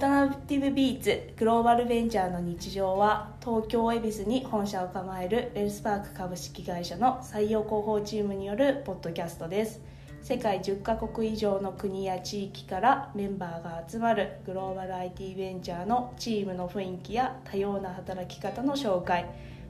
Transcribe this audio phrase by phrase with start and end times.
[0.00, 9.82] タナティブビーツグローバルベンチャーの日常は東京恵比寿に本社を構えるウェルスパーク株式会社の採用広報チームによるポッドキャストです。
[10.22, 19.26] 世界10カ国以上の国や地域からメンバーが集まるグローバル IT ベンチャーのチームの雰囲気や多様な働き方の紹介。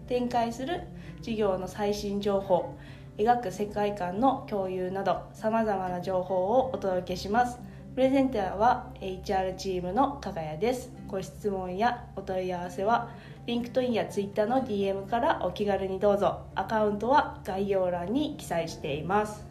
[0.06, 0.82] 展開する
[1.22, 2.76] 事業の最新情報
[3.18, 7.58] 描く世界観の共有などさまざまな情報をお届けします。
[7.94, 10.92] プレゼンターは HR チームの加賀谷です。
[11.08, 13.10] ご質問やお問い合わせは
[13.48, 16.46] LinkedIn や Twitter の DM からお気軽にどうぞ。
[16.54, 19.44] アカウントは概要欄に記載しています。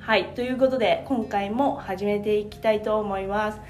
[0.00, 3.60] はいということで今回も始めていきたいと思います。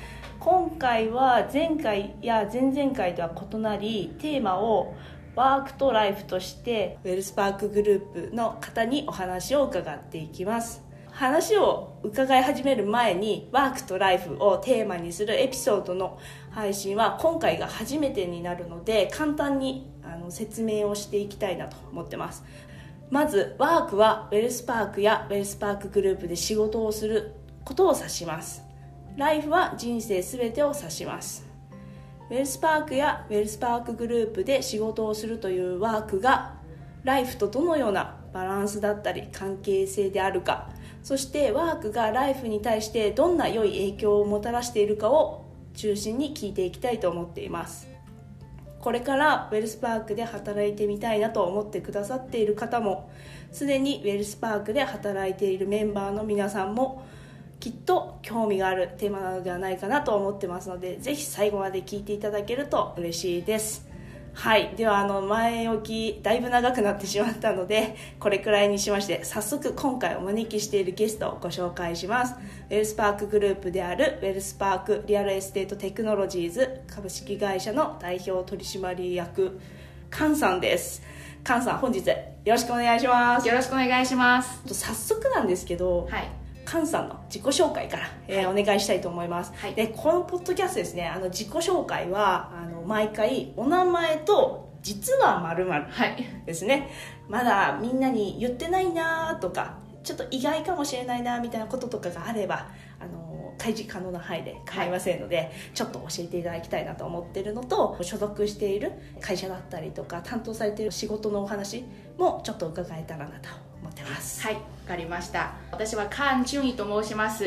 [0.40, 4.94] 今回は前回や前々回とは異なりテーマを
[5.36, 10.93] ワークとライフとしてウェルスパークグループの方にお話を伺っていきます。
[11.14, 16.18] 話を伺い始める前にワークとライフをテーマにするエピソードの
[16.50, 22.42] 配信は今回が初めてになるので簡単にあの説明をしていきたいなと思ってます。
[23.10, 28.64] まずワークはウェルスパークやウェルスパークグループで仕事をすることを指します。
[29.16, 31.46] ライフは人生全てを指します。
[32.28, 36.56] ウェルスパークやウェルスパークグループで仕事をするというワークが
[37.04, 40.70] ライフとどのようなバランスだったり関係性であるか
[41.04, 47.88] そしてワークがライフに対してどんな良い影響をもたらしているかを中心に聞いていきたいと思っています。
[48.80, 53.10] これからウェルスパークで働いてみたいなと思ってくださっている方も
[53.52, 57.02] すでにウェルスパークで働いているメンバーの皆さんも
[57.60, 63.93] きっと興味があるテーマなのではないかなと思ってますのでぜひ最後まで聞いていただけると嬉しいです。
[64.34, 64.74] はい。
[64.76, 65.82] ではあの前置
[66.18, 72.34] きだいぶ長くなってしまったのでこれくらいにしまして早速今回お招きしているゲストをご紹介します。
[72.68, 79.60] ウェルスパークグループであるウェルスパークリアルエステートテクノロジーズ株式会社の代表取締役
[80.10, 81.02] 菅さんです。
[81.44, 83.46] 菅さん本日よろしくお願いします。
[83.46, 84.74] よろしくお願いします。
[84.74, 95.66] 早速なんですけど、はい菅さんの自己紹介から、えー、お願いしたいと思います、はい、でこのポッドキャストですねあの自己紹介はあの毎回お名前と実はまる
[96.46, 96.74] ですね、
[97.28, 102.68] はい、まだみんなに言ってないなとかちょっと意外かもしれないなみたいなこととかがあれば
[103.00, 111.84] あの開示可能な範囲で構いませんので、はい、ちょっと教えていただきたいなと思ってるのと所属している会社だったりとか担当されている仕事のお話
[112.18, 113.48] もちょっと伺えたらなと
[113.84, 114.40] 思ってます。
[114.42, 115.54] はいわかりました。
[115.70, 117.44] 私はカン・チュンイと申します。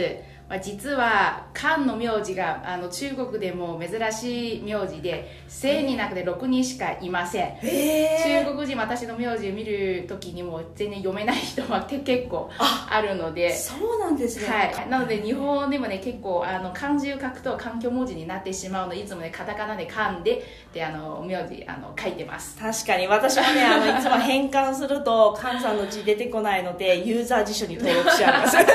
[0.50, 13.56] まあ、実は漢の名字があの中国でも珍しい名字で1000人なくて6人しかいません、中国人私の名字を見る時にも全然読めない人は結構あるので。
[13.56, 20.44] そうなんですね、はい、なので日本でもね結構あの漢字を書くと環境文字になってしまうのでいつもねカタカナで漢で
[20.74, 22.58] であの名字あの書いてます。
[22.58, 28.56] 確かに私もねあのいつも変換すると 菅さんの字出てこないのでユーザー辞書に登録しちゃいます。
[28.56, 28.68] ます。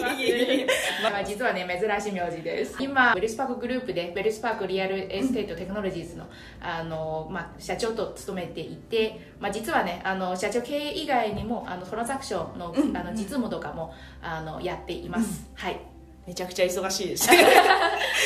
[1.25, 2.75] 実はね、珍しい名字です。
[2.79, 6.25] 今、ウェルスパークグループで、ウェルスパークリアルエステートテクノロジーズの、
[6.61, 15.49] あの、まあ、社長と務めていて、まあ実はね、あの、社長経営以外にも、あの、トランザクションの、あの、実務とかも、あの、やっています。
[15.55, 15.90] はい。
[16.27, 17.27] めちゃくちゃ忙しいです。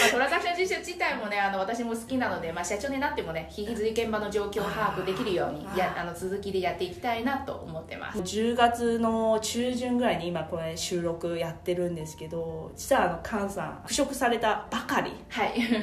[0.01, 8.19] まあ、トランザクション実習自体もねあの私も好きなので、まあ、社長になってもね引き続き現場の状況を把握できるようにやあの続きでやっていきたいなと思ってます。
[8.19, 15.11] 10月の中旬ぐらいに今これ収録やってるんですけど実はあの菅さん復職されたばかり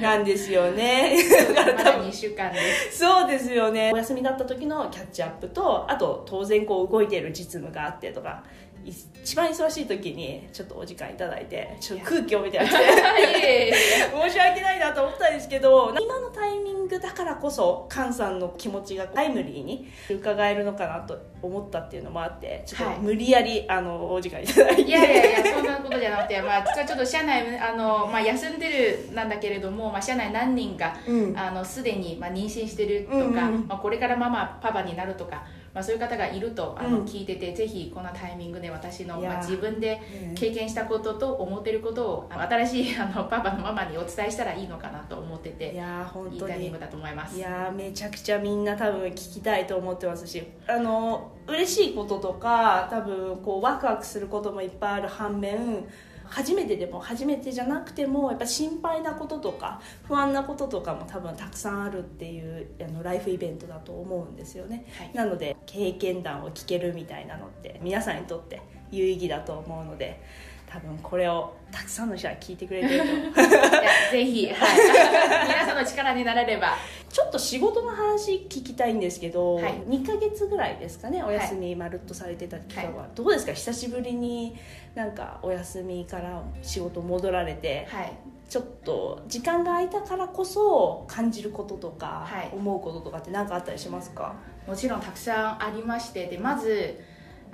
[0.00, 1.16] なんですよね、
[1.56, 2.98] はい、まだ 2週間です。
[2.98, 3.90] そうですよね。
[3.92, 8.44] お休みだった時のキャッチアップとあと当然こう動いている実務があってとか
[8.84, 13.72] 一番忙しい時にちょっとお時間いただいてちょっと空気を見てあげて。
[14.12, 24.82] 申し訳ないなと思ったんですけど今のタイミングだからこそ菅さんの気持ちがタイムリーに伺えるのかなと思ったっていうのもあってちょっと無理やり、はい、あのお時間いただいて。
[24.82, 40.00] いやいやいやそんなことじゃなくて、まあ、ちょっと社内あの、まあ、休んでるなんだけれども、まあ、社内何人か、うん、あのすでに、まあ、妊娠してるとか、うんうん、まあ、これからママパパになるとかまあ、そういう方がいるとあの、聞いててぜひこのタイミングで私の、まあ、自分で
[40.34, 46.36] 経験したことと思ってることを新しいあのパパのママにお伝えしたらいいのかなと思ってていや本当に。
[46.36, 47.36] いいタイミングだと思います。
[47.36, 55.86] いやめちゃくちゃみんな多分聞きたいと思ってますしあの嬉しいこととか多分こうワクワクすることもいっぱいある反面
[56.32, 70.22] 初めてでも初めてじゃなくてもやっぱ心配なこととか不安なこととかも多分たくさんあるっていうあのライフイベントだと思うんですよね、はい、なので経験談を聞けるみたいなのって皆さんにとって有意義だと思うので
[70.72, 73.00] 多分これをたくさんの人は聞いてくれてる
[73.34, 73.42] と。
[74.10, 76.74] ぜひ、 はい、皆さんの力になれれば。
[77.10, 79.72] ちょっと仕事の話聞きたいんですけど、はい。
[79.86, 83.52] 2ヶ月ぐらいですかねお休みまるっとされてた期間は、どうですか？
[83.52, 84.56] 久しぶりに
[84.94, 88.12] なんかお休みから仕事戻られて、はい。
[88.48, 92.48] ちょっと時間が空いたからこそ感じることとか、はい。
[92.54, 94.34] 思うこととかって何かあったりしますか？
[94.66, 96.26] もちろんたくさんありまして。
[96.28, 96.98] でまず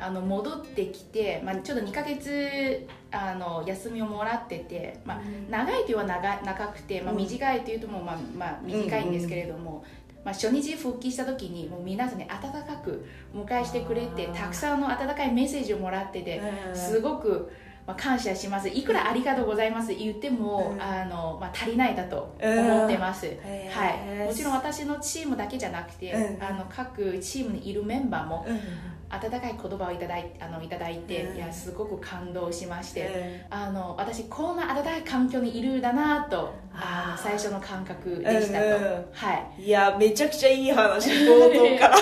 [0.00, 7.19] あの戻ってきて、まあ、ちょっと2ヶ月あの休みをもらってて、まあ、長いというは長い長くて、まあ、うん。
[7.19, 9.85] 短いというとも、まあまあ、短いんですけれども、
[10.25, 13.05] まあ、初日復帰した時にもう皆さんに温かく
[13.35, 16.77] 迎えしてくれてたくさんの温かいメッセージをもらっててうん。
[16.77, 17.51] すごく、
[17.85, 18.69] まあ、感謝します。
[18.69, 20.81] いくらありがとうございます言っても、うん。
[20.81, 26.44] あのまあ、足りないだと思ってます、はい、もちろん私のチームだけじゃなくて、うん。
[26.44, 28.61] あの各チームにいるメンバーもうん
[29.10, 31.37] 温かい言葉をいただいあのいただいて、うん。
[31.37, 38.66] いやすごく感動しまして、えあの私こんな温かい環境にいるだなとあの最初の感覚でしたと、
[39.12, 39.62] はい。
[39.62, 41.96] ーいやめちゃくちゃいい話冒頭から。
[41.99, 42.00] い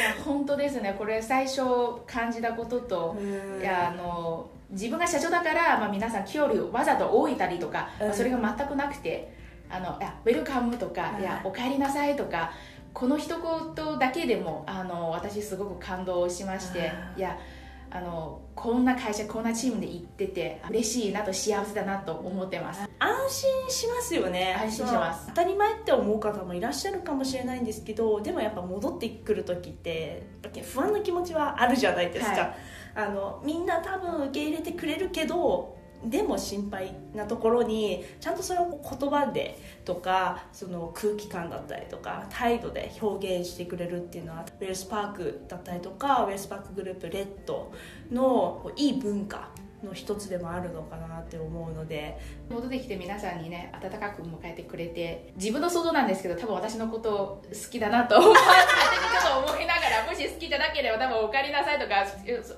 [0.00, 0.94] や本当ですね。
[0.98, 1.62] これ最初
[2.06, 3.22] 感じたことと、う
[3.58, 3.60] ん。
[3.62, 8.06] いやあの自分が社長だから、まあ、皆さん距離をわざと置いたりとか、うん。
[8.08, 9.32] まあそれが全くなくて
[9.70, 11.22] あのウェルカムとか、うん。
[11.22, 12.52] いやお帰りなさいとか
[12.98, 16.78] この一言だけでもあの私すごく感動しまして、
[17.14, 17.38] うんいや
[17.90, 22.86] あのこんな会社こんなチームで行ってて嬉しいなと幸せだなと思ってます。
[22.98, 24.54] 安心しますよね。
[24.60, 25.28] 安心します。
[25.28, 30.26] 当たり前って思う方もいらっしゃるかもしれないんですけどでもやっぱ戻ってくる時って
[30.74, 32.54] 不安な気持ちはあるじゃないですか、はい。
[32.94, 47.72] あのみんな多分受け入れてくれるけどでも心配なところにちゃんとそれを言葉でとかその空気感だったりとか態度で表現してくれるっていうのはウェルスパークだったりとかウェルスパークグループレッド
[48.12, 49.48] のいい文化
[49.84, 52.18] の一つでもあるのかなって思うので。
[52.50, 58.38] 戻ってきて皆さんにね温かく迎えてくれて自分の想像なんですけど多分私のこと好きだなと勝手
[58.96, 62.06] にちょっと思いながら もし好きじゃなければ多分お帰りなさいとか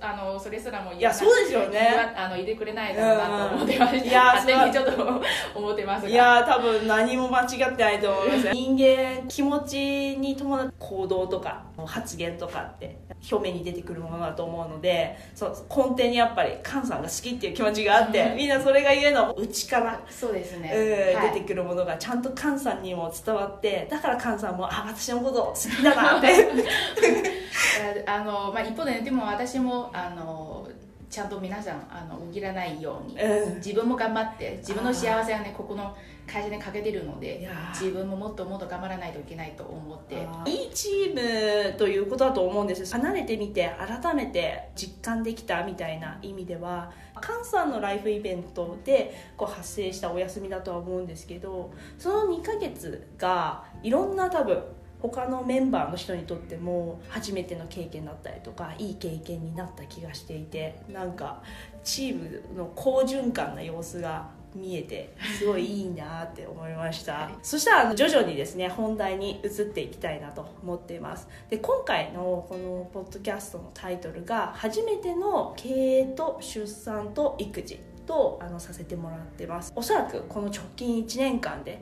[0.00, 5.23] あのそれすらもいやそうですよねあの言ってくれないだろうなと思ってました、うんいや勝手にちょっと
[5.55, 6.02] 思ってます。
[6.05, 8.50] がいやー多分何も間違ってないと思います。
[8.52, 9.76] 人間気持ち
[10.16, 12.99] に伴う行動とか発言とかって
[13.31, 19.35] 表面に出てくるものだと思うのでそう根底にやっぱり菅さんが好きっていう気持ちがあってみんなそれがゆえの。
[19.37, 21.23] 内から、そうですね、うん。
[21.23, 21.35] はい。
[21.35, 26.29] 出てくるものがちゃんと菅さんにも伝わってだから菅さんもあ私のこと好きだなって。
[28.07, 30.69] あの、まあ、一方でねでも私もあの
[31.11, 33.55] ちゃんと皆さんあの裏切らないように、うん。
[33.57, 40.25] 自分も頑張って自分の幸せはねここの会社にかけてるのいで自分ももっともっと頑張らないといけないと思って。
[40.47, 54.62] いいチームということだと思うんです離れてみて改めて実感できたみたいな意味では菅さんのライフイベントでこう発生したお休みだとは思うんですけどその2ヶ月がいろんな多分
[55.02, 61.43] 他のメンバーの人にとっても初めての経験だったりとかいい経験になった気がしていてなんか
[61.82, 71.29] チームの好循環な様子が見えてすごいいいなって思いました、そしたら徐々にですね本題に移っていきたいなと思っています。
[71.49, 75.69] で今回のこのポッドキャストのタイトルが「初めての経
[76.00, 79.73] 営と出産と育児」とあのさせてもらってます。
[79.76, 81.80] おそらくこの直近1年間で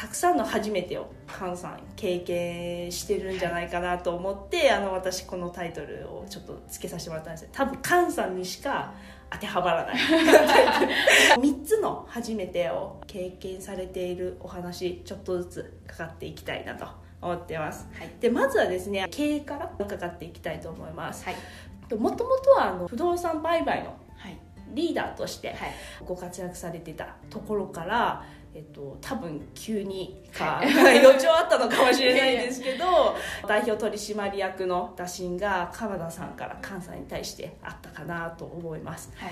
[0.00, 8.94] たくさんの初めてを菅さん経験してるんじゃないかなと思って、あの私このタイトルをちょっとつけさせてもらったんです多分菅さんにしか
[9.30, 9.96] 当てはまらない。
[11.36, 16.86] 3つの初めてを経験されているお話ちょっとずつかかっていきたいなと
[17.20, 17.86] 思ってます。
[17.92, 18.10] はい。
[18.20, 21.26] でまずはですね経営からかかっていきたいと思います。
[21.26, 21.34] はい。
[21.94, 24.38] もともとはあの不動産売買のはい。
[24.72, 25.74] リーダーとしてはい。
[26.06, 33.16] ご活躍されてたところから、えっと、多分急にかは 予兆あったのかもしれないんですけど
[33.46, 39.12] 代表取締役の打診が鎌田さんから菅さんに対してあったかなと思います。
[39.16, 39.30] はい。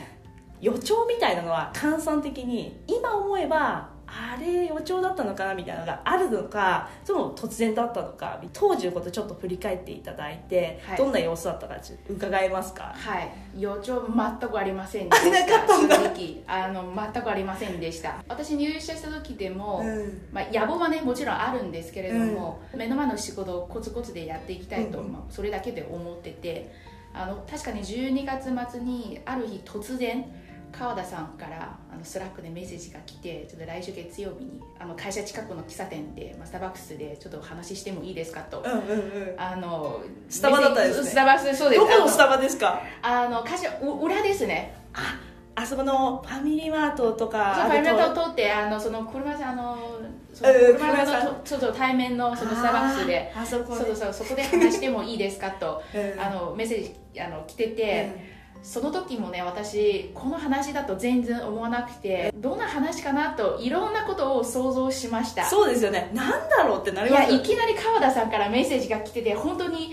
[0.61, 10.97] 予兆みたいなのは換算的に今思えばあれ予兆だったのかなみたいなのがあるのかそれとも突然だったのか当時のことちょっと振り返っていただいて、はい。
[10.97, 12.95] どんな様子だったかちょっと伺えますか？
[12.97, 15.97] はい、予兆全くありませんでしあなかたったんだ。
[15.97, 16.43] 正直。
[16.47, 18.23] あの全くありませんでした。
[18.29, 20.29] 私入社した時でも、うん。
[20.33, 26.73] まあ、野望はねもちろんあるんですけれども、目の前の仕事をコツコツでやっていきたいと、うんまあ、それだけで思ってて
[27.13, 30.25] あの確かに12月末にある日突然
[30.71, 39.35] 川田さんからあのスラックでメッセージが来てちょっと来週月曜日にあの会社近くの喫茶店で、まあ、スターバックスでちょっと話してもいいですかと、うんうんうん。
[39.37, 41.11] あのスタバだったんですね。
[41.11, 41.81] スタバそうです。
[41.81, 42.83] どこのスタバですか？
[43.03, 44.75] あの会社う裏ですね。
[44.95, 45.19] あ
[45.55, 49.77] あそこのファミリーマートとかファミリーマーとトを通ってあのその車あの
[50.33, 53.33] そのうん車のそうそう対面のそのスターバックスで。
[53.35, 55.83] あそこそうそうそこで話してもいいですかと。
[55.93, 56.21] うん。
[56.21, 65.45] あのメッセージあの来てて、その時もね私この話だと全然思わなくてどんな話かなといろんなことを想像しました。
[65.45, 66.11] そうですよね。
[66.13, 69.93] なんだろうってないりやますよいきなり川田さんからメッセージが来てて本当に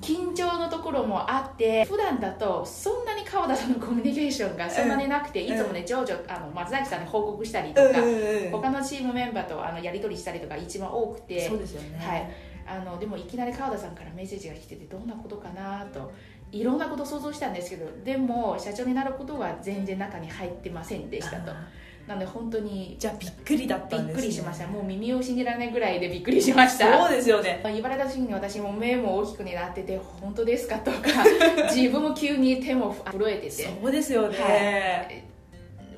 [0.00, 5.54] 緊張のところもあって普段だとそんなに川田さんのコミュニケーションがそんなになくて、うん。
[5.54, 8.50] いつもねジョージョあの松崎さんに報告したりとか、うん。
[8.50, 11.48] 他のチームメンバーとあのやり取りしたりとか一番多くて。
[11.48, 11.98] そうですよね。
[11.98, 12.30] はい、
[12.66, 16.12] あのでもいきなり川田さんからメッセージが来ててどんなことかなと
[16.54, 21.50] いろんなこと想像したんですけどでも社長になることは全然中に入ってませんでしたと。
[21.50, 21.68] あ
[22.06, 24.66] なので本当にーじゃあびっくりだっびったんです、ね、くりしました。
[24.66, 26.98] もう耳を信じられないぐらいでびっくりしました。
[26.98, 27.60] そうですよね。
[27.64, 30.98] 言われた時に私も目も大きくなってて本当ですかとか
[31.74, 33.50] 自分も急に手も震えてて。
[33.50, 35.24] そうですよね、はい。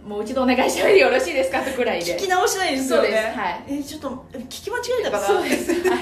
[0.09, 2.15] もう一度お願いしてもよろしいですかとくらいで。
[2.15, 3.09] 聞き直しないですよね。
[3.09, 3.39] そうです。
[3.39, 3.65] はい。
[3.69, 5.27] えちょっと聞き間違えたかな。
[5.27, 6.01] そうです、はい、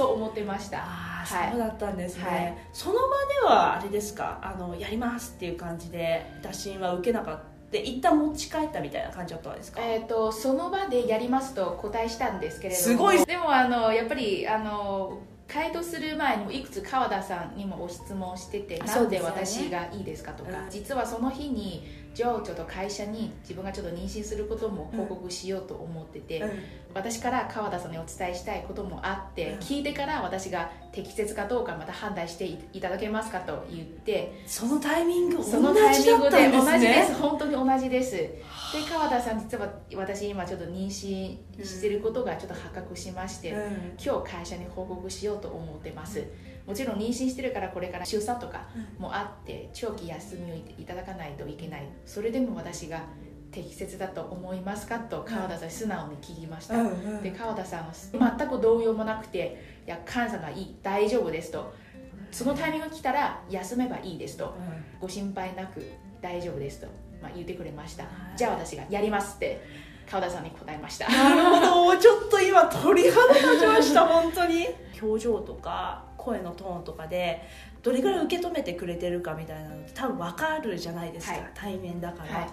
[0.00, 0.78] そう思ってました。
[0.78, 1.50] ああ、はい。
[1.50, 2.56] そうだったんですね、はい。
[2.72, 4.38] その場ではあれですか？
[4.42, 7.38] あのやりますっていう感じで打診は受けなかっ
[7.70, 12.84] た一旦持ち帰ったみたいな感じだったんですか、えー、とその場でやりますと答えしたんですけれども。
[12.84, 20.70] すごいでもあのやっぱりあの回答する前にもいくつ川田さんにもご質問してて、そなんで私がいいですかとか、うん。
[20.70, 26.50] 実はその日に情緒と会社に自分がちょっと妊娠することも報告しようと思ってて、うん。
[26.92, 29.58] 私から川田さんにお伝えしたいこともあって、うん。
[29.60, 36.94] 聞いてから私が適切かどうかまた判断していただけますかと言ってそのタイミング同じそのタイミングだったんで同じですね。
[36.94, 37.14] です。
[37.14, 38.12] 本当に同じです。
[38.12, 38.42] で
[38.88, 43.92] 川田さん実は私今ちょっと妊娠してることがちょっと発覚しまして、うん。
[44.04, 46.24] 今日会社に報告しようと思ってます、
[46.66, 51.88] もちろん妊娠してるからこれから出産とかもあって長期休みをいただかないといけない。
[52.06, 53.02] それでも私が
[53.50, 56.74] 適切だと思いますかと川田さん素直に聞きました、
[57.20, 61.72] で川田さんは全く動揺もなくて「いや監査がいい大丈夫です」と
[62.30, 64.54] 「そのタイミングが来たら休めばいいです」と。
[65.00, 65.82] ご心配なく
[66.20, 66.86] 大丈夫ですと、
[67.22, 68.04] まあ、言ってくれました。
[68.04, 68.36] はい。
[68.36, 69.60] じゃあ私がやりますって
[70.08, 71.08] 川田さんに答えました。
[71.08, 74.68] なるほどちょっと今鳥肌立ちました本当に
[75.00, 77.42] 表情とか声のトーンとかで
[77.82, 81.50] どれぐらい受け止めてくれてるかみたいなのって多分分かるじゃないですか、はい。
[81.54, 82.50] 対面だから、はい。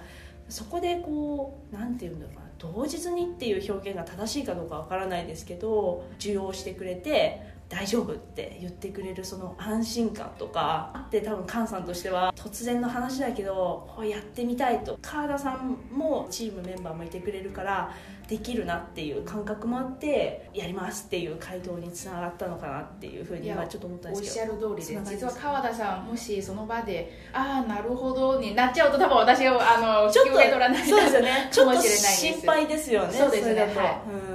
[0.50, 10.91] そこでこうなんていうんだろうな同日にっていう表現が正しいかどうかわからないですけど受容してくれて大丈夫って言ってくれるその安心感とか。
[10.93, 14.97] あって多分菅さんとしては突然の話だけどこうやってみたいと。
[15.01, 17.91] 川田さんもチームメンバーもいてくれるから
[18.27, 25.36] できるなっていう感覚もあってやりますっていう回答につながったのかなっていうふうに今ちょっと思ったんおっしゃですけどる通りですつながります。
[25.36, 31.15] 実は川田さんもしその場で「ああなるほど」になっちゃうと多分私をあのちょっと取らないそうです。
[31.15, 33.13] よねちょっとかもしれないです心配ですよね。
[33.13, 33.62] そうですね。
[33.62, 33.72] はい。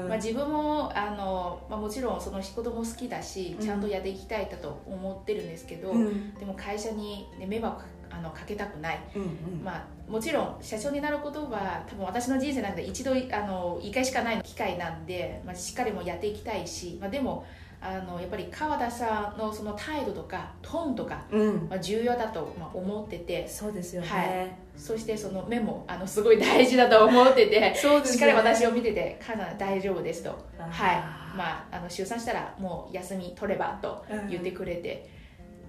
[0.02, 0.08] うん。
[0.08, 6.34] まあ、自分もあの、まあ、もちろんその仕事も好きだしちゃんとやっていきたいだと思ってるんですけど、うん。
[6.34, 9.64] でも会社に、ね、迷惑あのかけたくない、うんうん。
[9.64, 17.46] まあ、もちろん社長になることは多分私の人生の中で一度あの1回しかない機会なんで、まあ、しっかりもやっていきたいし、まあ、でも
[17.80, 21.66] あのやっぱり川田さんのその態度とかトーンとか、うん。
[21.68, 23.48] まあ、重要だとまあ思ってて。
[23.48, 24.56] そうですよね、はい。
[24.76, 28.12] そしてその目もあのすごい大事だと思っててそうですよね。
[28.12, 30.70] しっかり私を見てて「カナダ大丈夫です」と「あー。
[30.70, 30.96] はい。
[31.36, 35.08] まあ、あの出産したらもう休み取れば」と言ってくれて、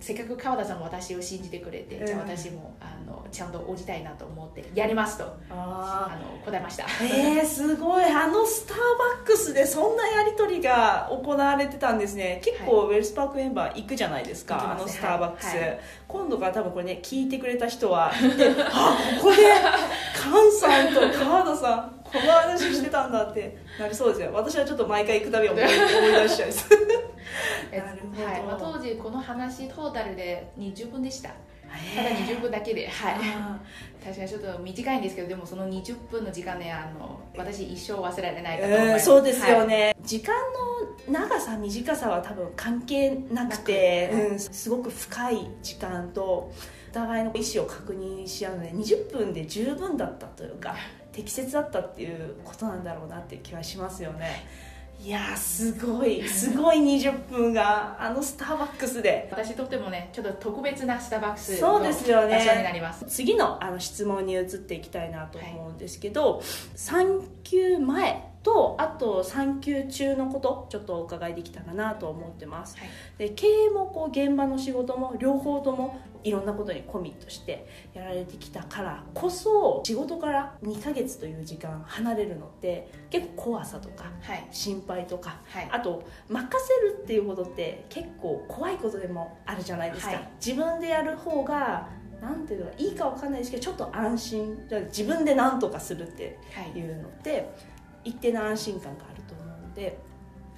[0.04, 2.06] せっかく川田さんも私を信じてくれて、うん。
[2.06, 6.84] じゃあ私もあのちゃんと応じたいなと思ってやりますとああの答えました。
[6.84, 8.04] ーえー、すごい。
[8.04, 8.84] あのスターバ
[9.24, 12.42] ックスでそんなやり取りが行われてたんですね。
[12.44, 15.60] 結構ウェルスパークメンバー行くじゃないですか、あのスターバックス、はい。
[15.60, 15.80] はい。
[16.06, 19.38] 今度から多分これね聞いてくれた人はで あここで
[20.14, 24.32] 菅さんと川田さんこの話してたんだってなりそうですよ。
[24.34, 25.70] 私はちょっと毎回行くたび思い出
[26.28, 26.83] しちゃいます
[27.80, 28.44] はい。
[28.44, 31.32] まあ、当時この話トータルで20分でした。
[31.96, 33.16] ただ20分だけではい。
[33.36, 33.60] あ
[34.04, 40.36] 確かにちょっと短いんですけどでもその20分の時間ねあの私一生忘れられないーかと思います、うんそうですよはいね、時間
[41.08, 46.54] の長さ短さは多分関係なくてうん、すごく深い時間とお
[46.94, 50.76] 互いの意思を確認し合うので20分で十分だったというか
[51.12, 54.46] 適切だったっていうことなんだろうなって気はしますよね
[55.04, 56.26] いやすごい。
[56.30, 59.28] すごい20分があのスターバックスで。
[59.30, 62.38] 私にとってもねちょっと特別なスターバックスそうですよね。
[62.38, 63.04] 場所になります。
[63.08, 66.44] 次のあの質問に移っていきたいなと思うんですけど、はい、
[66.76, 84.06] 産休前とあと産休中のことちょっとお伺いできたらなと思ってます、はい、で経営もこう現場の仕事も両方ともいろんなことにコミットしてやられてきたからこそ仕事から2ヶ月という時間離れるのって結構怖さとか
[84.52, 91.90] 心配とか、はい、あと任せるっていうことって結構怖いことでもあるじゃないですか、はい、自分でやる方が
[92.24, 94.58] なんていうのいいかわかんないですけどちょっと安心。
[94.88, 96.40] 自分で何とかするって
[96.74, 97.54] いうのって、
[98.04, 99.98] 一定の安心感があると思うので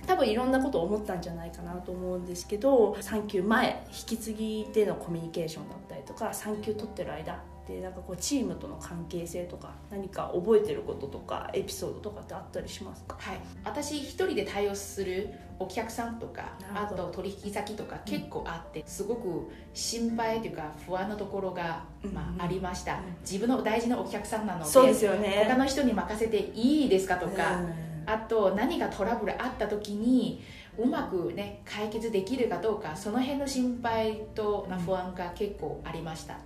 [0.05, 13.17] 多分いろんなことを思ったんじゃないかなと思うんですけど産休前引き継ぎでのコミュニケーションだったりとか産休取ってる間でなんかこうチームとの関係性とか何か覚えてることとかエピソードとかってあったりしますか？
[13.19, 13.39] はい。
[13.63, 21.83] 私一人で対応するお客さんとかあと取引先とか結構あって、うん、すごく心配というか不安なところが、
[22.13, 27.85] まあ、ありました、うん、自分の大事なお客さんなのでそうですよ、ね、他の人に任せていいですかとか、うん。
[28.05, 30.43] あと何かトラブルあった時に
[30.77, 36.39] うまくね解決できるかどうかその辺の心配と不安が結構ありました、は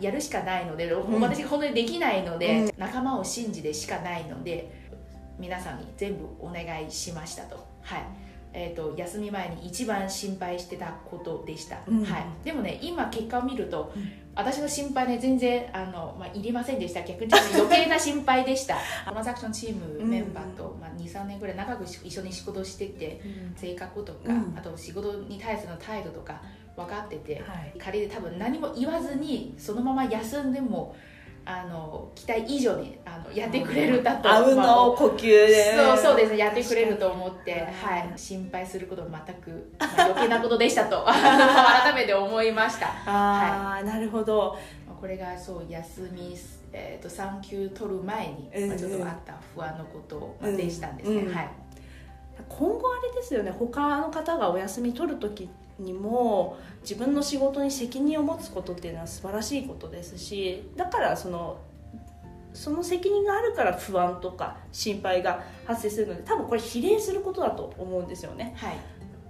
[0.00, 4.90] い、やるしかないので、うん、私本当にできないので、うん、仲間を信じてしかないので
[5.38, 8.02] 皆さんに全部お願いしましたとはい。
[8.52, 17.02] えーと、休み前に一番心配してたことでした、うん、はい、でもね今結果を見ると、うん、私の心配ね全然あの、まあ、いりませんでした。
[17.02, 18.76] 逆に余計な心配でした。
[19.06, 24.18] トランザクションチームメンバーと、まあ、23年ぐらい長く一緒に仕事してて、うん、性格とか、
[24.56, 26.42] あと仕事に対する態度とか
[26.76, 30.96] 分かってて、はい、仮で多分何も言わずにそのまま休んでも
[31.44, 35.74] あの期待以上にあのやってくれるだとあうの呼吸で。
[35.76, 41.04] そうそうですねやってくれると思って、はい、心配すること全く、まあ、余計なことでしたと。
[41.06, 42.88] 改めて思いました。
[43.06, 44.56] ああ、はい、なるほど。
[45.00, 46.36] これがそう休み、
[46.72, 51.48] えーと、産休取る前に、まあ、ちょっとあった不安のことでしたんですね、うんうん、はい。
[52.48, 55.48] 今後あれですよね他の方がお休み取る時
[55.80, 61.58] にも自分の仕事に責任を持つことっていうのは素晴らしいことですしだからその
[62.52, 68.54] その責任があるから不安とか心配が発生するので多分これ比例することだと思うんですよね。
[68.56, 68.76] はい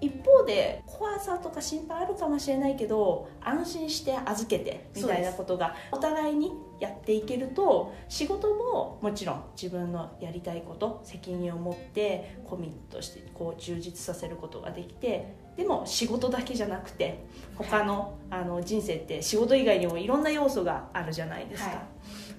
[0.01, 17.25] 一方で怖さとか心配あるかもしれないけど安心して預けてみたいなことがお互いにやっていけると仕事ももちろん自分のやりたいこと責任を持ってコミットしてこう充実させることができてでも仕事だけじゃなくて
[17.57, 21.79] 他のあの人生って仕事以外にもいろんな要素があるじゃないですか、はい、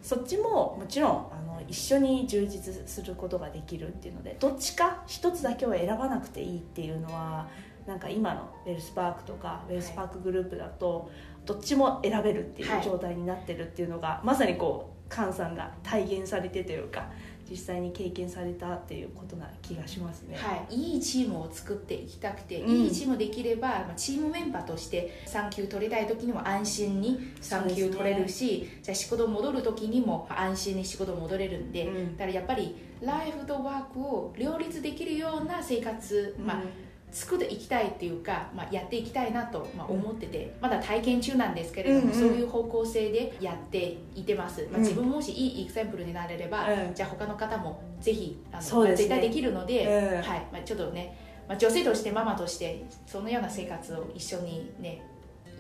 [0.02, 7.48] そっちももちろんあの一緒に充実することができるっていうのでどっちか一つだけを選ばなくていいっていうのは
[7.86, 11.12] なんか今のウェルスパークとかウェルスパークグループだと
[11.46, 17.10] どっちも選べるっていう状態になってるっていうのが、まさにこう菅さんが体現されてというか
[17.52, 20.38] 実際に経験されたっていうことな気がしますね。
[20.38, 36.64] はい、いいチームを作っていきたくて、うん、いいチームできればチームメンバーとして産休取りたい時にも安心に産休取れるし、ね、じゃあ仕事戻る時にも安心に仕事戻れるんで、うん、だからやっぱりライフとワークを両立できるような生活、まあ、
[37.12, 50.48] 作っていきたいっていうか、まあ、やっていきたいなと、まあ、思ってて、まだ体験中なんですけれども、うんうん、そういう方向性でやっていてます、まあ、自分もしいいエクサンプルになれれば、うん、じゃあ他の方もぜひあの、ね、絶対できるので、うん、はい。
[50.54, 55.04] まあ、ちょっとね、まあ、女性としてママとしてそのような生活を一緒にね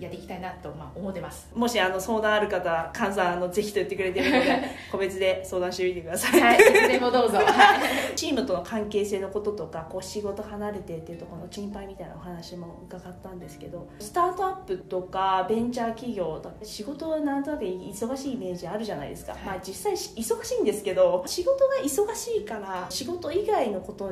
[0.02, 1.48] やっていきたいなと、まあ、思ってます。
[1.54, 4.62] もしあの相談ある方菅さんあのぜひと言ってくれてるので
[4.92, 6.42] 個別で相談してみてください。
[6.42, 6.58] はい
[6.92, 7.40] でもどうぞ、
[8.16, 24.12] チームとの関係性のこととかこう仕事離れてっていうところの心配みたいなお話も伺ったんですけどスタートアップとかベンチャー企業仕事なんとなく忙しいイメージあるじゃないですか、はい、まあ実際忙しいんですけど仕事が忙しいから仕事以外のこと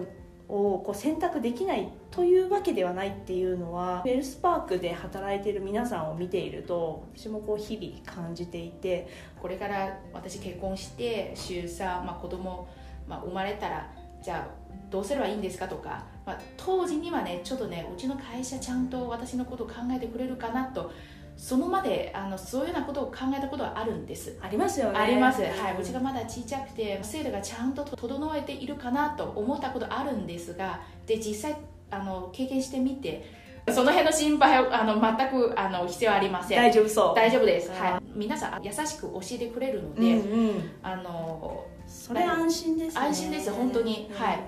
[0.49, 9.07] をこう選択できないというわけではないっていうのはウェルスパークで働いている皆さんを見ていると私もこう日々感じていて
[9.39, 12.67] これから私結婚して出産、まあ、子供、
[13.07, 13.91] まあ、生まれたら
[14.23, 20.91] じゃあどうすればいいんですかとか、まあ、当時にはねちょっとねうちの会社ちゃんと私のことを考えてくれるかなと
[21.39, 24.37] そのまであのそういうようなことを考えたことはあるんです。
[24.41, 24.99] ありますよね。
[24.99, 31.55] あります、はい、うちがまだ小さくて制度がちゃんと整えているかなと思ったことあるんですがで実際
[31.89, 33.25] あの経験してみて
[33.69, 36.57] その辺の心配はあの全くあの必要ありません。
[36.57, 37.15] 大丈夫そう。
[37.15, 43.49] 大丈夫です、はい、皆さん優しく教えてくれるので、うんうん、あのそれ安心です、ね、安心です。
[43.51, 44.39] 本当に、はい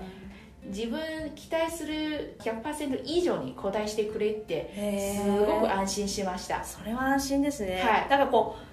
[0.64, 1.00] 自分
[1.34, 6.64] 期待する100%以上に答えしてくれってすごく安心しました。
[6.64, 8.02] それは安心ですね、はい。
[8.08, 8.71] だからこう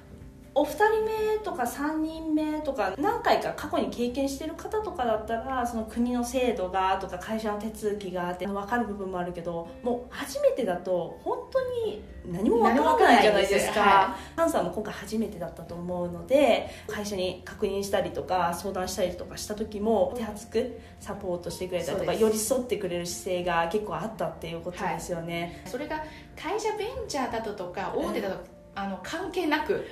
[0.59, 13.73] お二人目とか3人目とか何回か過去に経験してる方とかだったらその国の制度がとか会社の手続きがって分かる部分もあるけどもう初めてだと本当に何も分からないじゃないですか。
[13.73, 14.17] 何も分からない。
[14.35, 26.03] ハンさんも今回初めてだったと思うので会社に確認したりとか相談したりとかした時も手厚くサポートしてくれたりとか寄り添ってくれる姿勢が結構あったっていうことですよね、それが
[26.35, 29.85] 会社ベンチャーだととか大手だとあの関係なく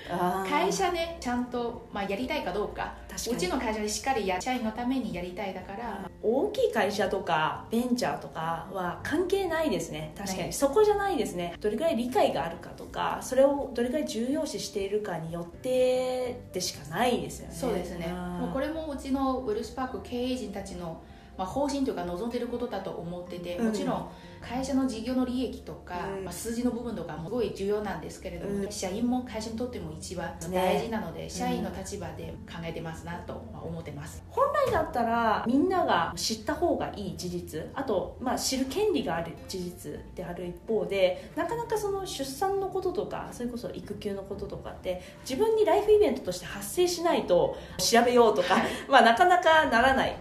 [0.47, 2.95] 会社でちゃんと、まあ、やりたいかどうか
[3.29, 10.13] うちの会社でしっかりや社員のためにやりたいだから、大きい会社とかベンチャーとかは関係ないですね。
[10.15, 10.53] 確かに。
[10.53, 11.55] そこじゃないですね。
[11.59, 17.55] どれぐらい理解があるかとかそれをどれぐらい重要視しているかによってでしかないですよね。
[17.55, 18.07] そうですね。
[18.07, 21.01] もうこれもうちのウェルスパーク経営陣たちの、
[21.37, 23.67] まあ、方針というか望んでいることだと思ってて、うん。
[23.67, 24.09] もちろん
[24.41, 26.25] 会社の事業の利益とか、うん。
[26.25, 28.71] まあ、数字の部分とかもすごい重要なんですけれども、うん。
[28.71, 34.23] 社員も会社にとっても一番ね大事なので、社員の立場で考えてますなとまあ思ってます。
[34.29, 48.63] 本来だったらみんなが知った方がいい事実あと、まあ、知る権利がある事実である一方でなかなかその出産のこととかそれこそ育休のこととかって自分にライフイベントとして発生しないと調べようとか、はい。
[48.89, 50.17] まあ、なかなかならない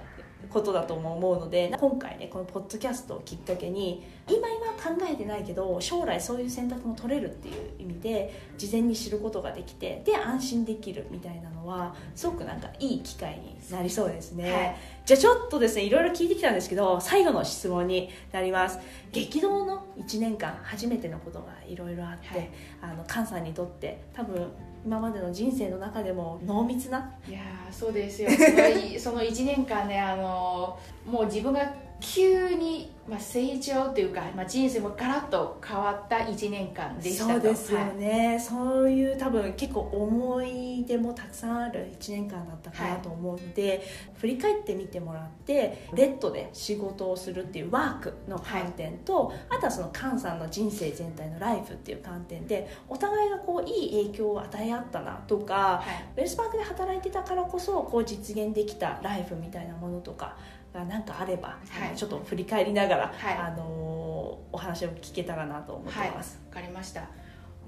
[0.57, 4.67] ことだとも思うので今回ねこのポッドキャストをきっかけに今今
[4.99, 14.77] 考えてないけど将来そういう選択も取れるっていう意味で事前に知ることができてで安心できるみたいなのはすごくなんかいい機会になりそうですね、はい。
[15.05, 18.79] じゃあちょっとですねいろいろ聞いてきたんですけど最後の質問になります。
[19.12, 22.51] 激動の1年間初めてのことがいろいろあって、はい。
[22.83, 24.51] あの菅さんにとって多分
[24.85, 28.31] 今までの人生の中でも濃密ないやーそうですよ。
[28.31, 31.73] そのいその1年間ねあのもう自分が
[32.14, 37.31] 急に、まあ、成長というか、まあ、人生もガラッと変わった1年間でしたと。
[37.33, 37.97] そうですよはい。
[37.97, 43.83] ね、そういう多分結構思い出もたくさんある1年間だったかなと思うので、
[44.19, 55.85] 振り返ってみてもらってレッドで仕事をするっていうワークの観点と、あとはその菅さんの人生全体のライフっていう観点でお互いがこういい影響を与え合ったなとか、は
[56.16, 56.19] い。
[56.19, 60.37] ウェルスパークで働いてたからこそこう実現できたライフみたいなものとか
[60.77, 63.35] が何かあれば、あのちょっと振り返りながら、はい。
[63.37, 66.39] あのお話を聞けたらなと思ってはい、わます。
[66.51, 67.03] かりました。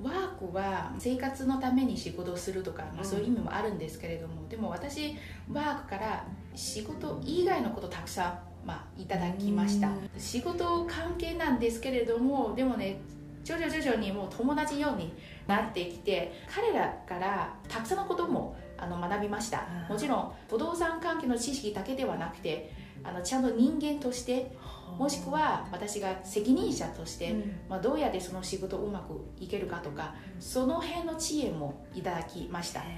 [0.03, 5.17] ワークは生活のために仕事をするとか、まあ、そういう意味もあるんですけれども、でも私
[5.53, 8.29] ワークから仕事以外のことたくさ
[8.65, 9.89] ん、まあ、いただきました。
[9.89, 10.09] うん。
[10.17, 13.01] 仕事関係なんですけれどもでもね
[13.43, 15.13] 徐々徐々にもう友達ように
[15.49, 19.65] なってきて彼らからたくさんのこともあの学びました。
[19.89, 19.95] うん。
[19.95, 22.73] もちろん不動産関係の知識だけではなくて
[23.05, 24.57] あのちゃんと人間として
[24.99, 27.53] もしくは私が責任者として、うん。
[27.69, 32.81] まあ、どうやってその仕事をうまくいけるかとかその辺の知恵もいただきました。
[32.81, 32.91] はい。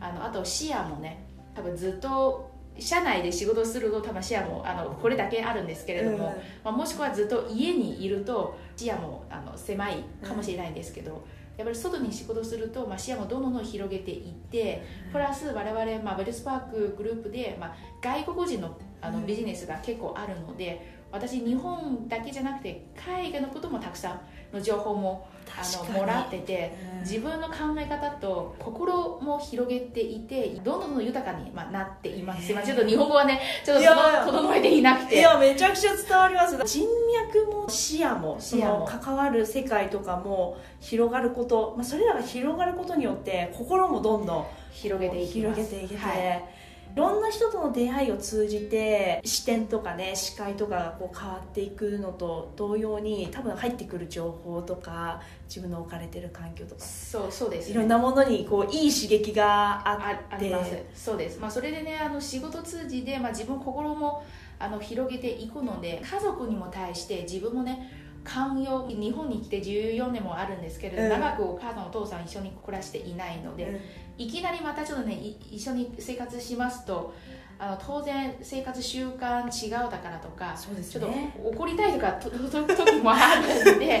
[0.00, 11.24] あのあと視野もね多分ずっと社内で仕事をすると多分視野もあのこれだけあるんですけれども、まあ、もしくはずっと家にいると視野もあの狭いかもしれないんですけど、
[11.56, 19.26] やっぱり外に仕事すると、まあ、視野もどんどん広げていってプラス我々、まあ、ウェルスパークグループで、まあ、外国人のあのうん。
[19.26, 24.20] ビジネスが結構あるので私日本だけじゃなくて海外のこともたくさん
[24.52, 27.00] の情報もあのもらっててうん。
[27.00, 35.18] 自分の考え方と心も広げていてどんどんどん豊かに、まあ、なっています、ちょっと日本語はねちょっと整えていなくて。
[35.18, 36.56] いやめちゃくちゃ伝わります。
[36.66, 36.86] 人
[37.32, 38.86] 脈も視野も視野も。
[38.86, 45.62] その関わる世界とかも広がること、まあ、それらが広がることによって心もどんどん広げていきます。
[45.62, 46.65] 広げていけて、はい
[46.96, 64.24] い、ろんな人との出会いを通じて視点とかね視界とかがこう変わっていくのと同様に多分入ってくる情報とか自分の置かれてる環境とかそうそうです、いろんなものにこういい刺激がああってそうです、まあ、それでねあの仕事通じて、まあ、自分心も
[64.58, 71.08] あの広げていくので家族にも対して自分もね寛容日本に来て14年もあるんですけれど、うん。
[71.10, 73.80] 長くお母さんお父さん一緒に暮らしていないので、うん。
[74.18, 77.14] いきなりまたちょっとねい一緒に生活しますと
[77.58, 83.86] あの当然生活習慣違うだからとかそうですちょっとね怒りたいとかと と時もあるんで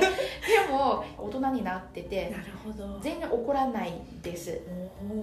[0.70, 2.98] も大人になっててなるほど。
[3.00, 4.60] 全然怒らないです。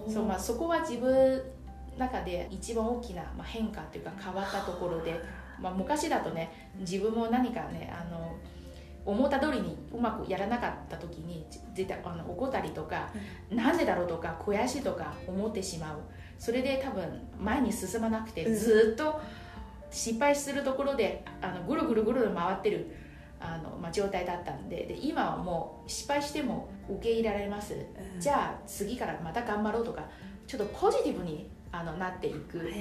[0.07, 1.43] そう、まあ、そこは自分の
[1.97, 5.19] 中で一番大きな、まあ、変化というか変わったところで、
[5.59, 8.35] まあ、昔だとね自分も何かねあの
[9.05, 13.09] 思った通りにうまくやらなかった時に絶対あの怒ったりとか、
[13.49, 15.99] なんでだろうとか悔しいとか思ってしまう。
[16.37, 17.03] それで多分
[17.39, 18.55] 前に進まなくて、うん。
[18.55, 19.21] ずっと
[19.91, 22.95] 失敗するところであのぐるぐるぐる回ってる
[23.39, 30.03] あの、まあ、状態だったんでで今はもう失敗しても受け入れられます、うん、じゃあ次からまた頑張ろうとか
[30.47, 32.71] ちょっとポジティブにあのなっていく。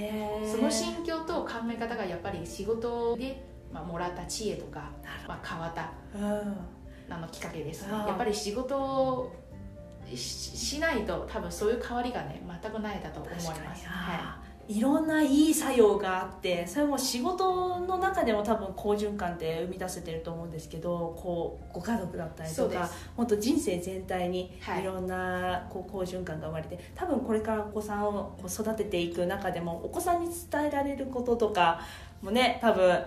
[0.45, 4.91] その心境と考え方がやっぱり仕事で、まあ、もらった知恵とか、
[5.27, 7.89] まあ、変わった、うん、あのきっかけです。
[7.89, 9.31] やっぱり仕事
[10.15, 13.87] しないと多分そういう変わりがね全くないだと思います。
[13.87, 14.43] はい。
[14.65, 24.85] いろんないい作用があってそれも仕事の中でも多分好循環って生み出せてると思うんですけどこうご家族だったりとか本当人生全体にい。
[24.85, 31.81] ろんなこう好循環が生まれて、はい、多分これからお子さんを育てていく中でもお子さんに伝えられることとか
[32.21, 33.03] もね多分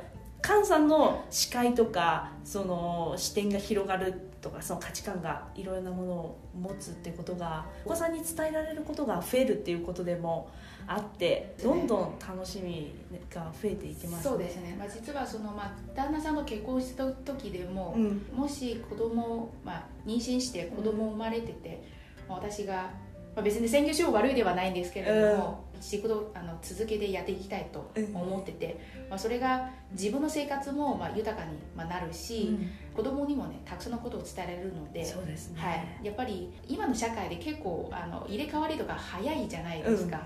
[0.46, 10.48] 菅さんの視界とかその視点が広がるとかその価値観がいろいろなものを持つってことがお子さんに伝えられることが増えるっていうことでも
[10.87, 12.94] あってどんどん楽しみ
[13.28, 21.82] が増えていきます、ね、そうですね、まあ、実はその、まあ、旦那さんと結婚した時でも、うん、もし子供、まあ妊娠して子供生まれてて、
[22.28, 22.90] うん、私が
[23.37, 40.22] まあ、別に専業主婦悪いではないんですけれども、うん、仕事あの続けてやっていきたいと思ってて、うん、まあ、それが自分の生活もまあ豊かになるし、うん、子供にもねたくさんのことを伝えられるのでそうですね、はい、やっぱり今の社会で結構あの入れ替わりとか早いじゃないですか。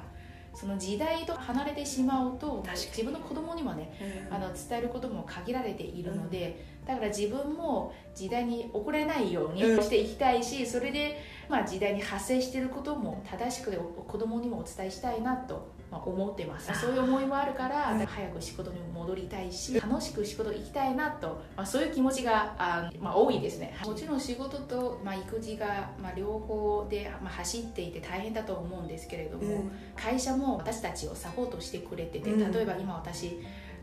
[0.54, 3.92] その時代と離れてしまうと自分の子供にもね、
[4.30, 16.72] うん、あの伝えることも限られているので、うん、だから自分も時代に遅れないようにしていきたいし、うん、それで、まあ、時代に発生していることも正しく子供にもお伝えしたいなとまあ、思ってます。
[16.80, 23.76] そういう思いもあるから早く仕事に戻りたいし楽しく仕事行きたいなと、まあ、そういう気持ちがあ、まあ、多いですね。
[23.84, 33.40] もちろん仕事と、まあ、育児が、まあ、両方で、まあ、走っていて大変だと思うんですけれども、うん、会社も私たちをサポートしてくれてて例えば今私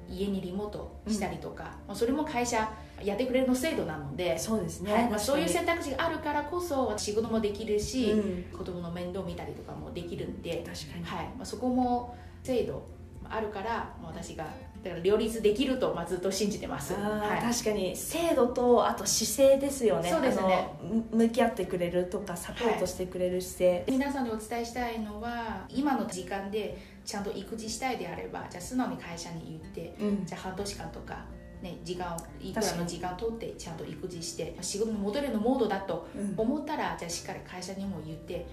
[0.09, 2.71] 家にリモートしたりとか、うん、それも会社
[3.03, 12.83] やってくれるの制度なのでそうですね、はいまあ、そういう選択肢があるからこそ仕事もできるし、うん、子供の面倒見たりとかもできるんで確かに、はいまあ、そこも制度
[13.29, 14.45] あるから私が
[14.83, 17.95] だから両立できると、まあ、ずっと信じてます、はい、確かに。
[17.95, 20.09] 制度とあと姿勢ですよね。
[20.09, 20.69] そうですね。
[21.11, 31.25] 向き合ってくれるとかサポートしてくれる姿勢、はい、皆さんにお伝えしたいのは今の時間でちゃんと育児したいであればじゃあ素直に会社に言って、うん、じゃあ半年間とか
[31.61, 38.45] ね、時間をいくらの時間を取ってちゃんと育児して仕事に戻れるモードだと思ったら、うん、じゃあしっかり会社にも言って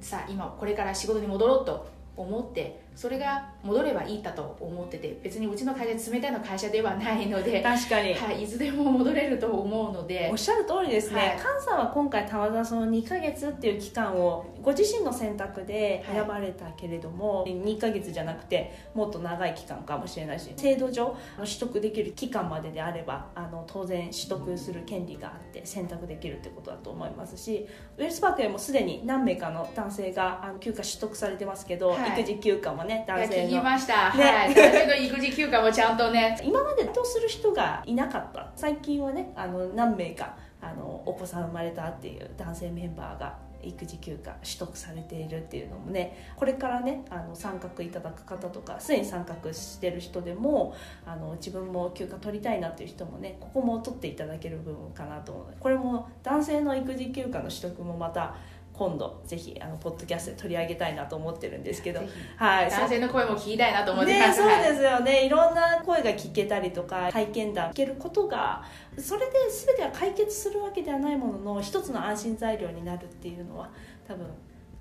[0.00, 33.62] 私さあ今これから仕事に戻ろうと思ってそれが戻ればいいだと思ってて別にうちの会社冷たいの会社ではないので確かに、はい、いつでも戻れると思うのでおっしゃる通りですね、はい、菅さんは今回たまたまその2か月っていう期間をご自身の選択で選ばれたけれども、はい、2か月じゃなくてもっと長い期間かもしれないし制度上取得できる期間までであればあの当然取得する権利があって選択できるってことだと思いますしウェルスパークでもすでに何名かの男性があの休暇取得されてますけど、はい、育児休暇もね男性の。
[33.62, 36.38] ました、ね、はい、 男性の育児休暇もちゃんとね。
[36.42, 38.50] 今までとする人がいなかった？
[38.56, 50.74] 最近はねあの何名かあのお子さん生まれたっていう男性メンバーが育児休暇取得されているっていうのもねこれからねあの参画いただく方とかすでに参画してる人でも
[51.06, 55.44] あの自分も休暇取りたいなっていう人もねここも取っていただける部分かなと思う。
[55.44, 58.34] のでこれも男性の育児休暇の取得もまた
[58.80, 62.00] 今度ぜひあのポッドキャストで取り上げたいなと思ってるんですけど、
[62.36, 65.26] はい、男性の声も聞きたいなと思ってます、ね、そうですよね。
[65.26, 68.64] いろんな声が聞けたりとか体験談聞けることが
[68.96, 69.32] それで
[69.66, 73.68] 全ては解決するわけではないものの一つの安心材料になるっていうのは
[74.08, 74.26] 多分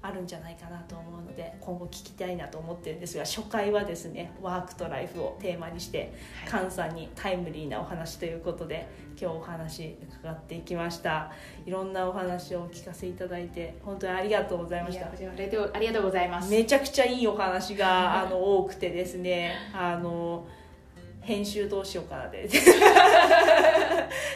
[0.01, 6.13] あるんじゃないかなと思うので今後聞きたいなと思ってるんですが初回はですねワークとライフをテーマにして、
[6.49, 8.88] はい、菅さんにタイムリーなお話ということで
[9.19, 11.29] 今日お話伺っていきました。
[11.65, 15.07] いろんなお話をお聞かせいただいて本当にありがとうございました。
[15.07, 15.12] あ
[15.77, 16.49] りがとうございます。
[16.49, 20.47] めちゃくちゃいいお話があの多くてですねあの
[21.21, 22.47] 編集どうしようかなで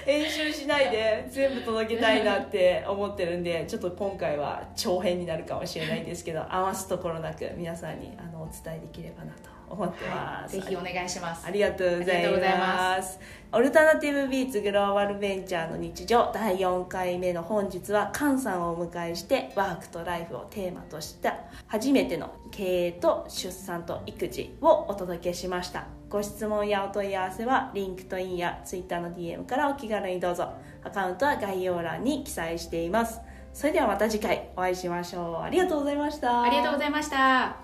[0.06, 11.46] 編集しないで全部届けたいなって思ってるんでちょっと今回は長編になるかもしれないんですけど余すところなく皆さんにあのお伝えできればなと思ってます、はい、ぜひお願いします。
[11.46, 13.20] ありがとうございます。
[13.52, 30.54] オルタナティブビーツグローバルベンチャーの日常第4回目の本日は菅さんをお迎えしてワークとライフをテーマとした初めての経営と出産と育児をお届けしましたご質問やお問い合わせは LinkedIn や Twitter の DM からお気軽にどうぞ。
[30.84, 33.20] アカウントは概要欄に記載しています。
[33.52, 35.42] それではまた次回お会いしましょう。
[35.42, 36.44] ありがとうございました。
[36.44, 37.58] ありがとうございました。